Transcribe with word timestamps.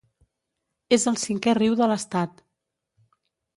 És 0.97 1.05
el 1.11 1.19
cinquè 1.25 1.55
riu 1.59 1.77
de 1.83 1.91
l'estat. 1.93 2.43